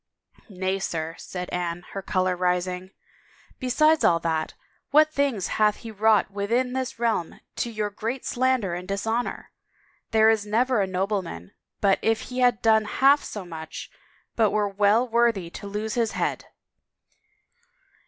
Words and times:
"Nay, 0.49 0.79
sir," 0.79 1.13
said 1.19 1.47
Anne, 1.51 1.83
her 1.91 2.01
color 2.01 2.35
rising," 2.35 2.89
besides 3.59 4.03
all 4.03 4.17
that, 4.21 4.55
what 4.89 5.13
things 5.13 5.45
hath 5.61 5.75
he 5.75 5.91
wrought 5.91 6.31
within 6.31 6.73
this 6.73 6.97
realm 6.97 7.39
to 7.57 7.69
your 7.69 7.91
great 7.91 8.25
slander 8.25 8.73
and 8.73 8.87
dishonor! 8.87 9.51
There 10.09 10.31
is 10.31 10.43
never 10.43 10.81
a 10.81 10.87
nobleman 10.87 11.51
but 11.81 11.99
if 12.01 12.21
he 12.33 12.39
had 12.39 12.63
done 12.63 12.85
half 12.85 13.23
so 13.23 13.45
much 13.45 13.91
but 14.35 14.49
were 14.49 14.67
well 14.67 15.07
worthy 15.07 15.51
to 15.51 15.67
lose 15.67 15.93
his 15.93 16.13
head! 16.13 16.45